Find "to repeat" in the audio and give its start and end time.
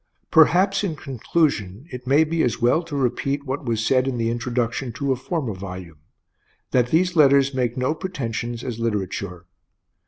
2.81-3.45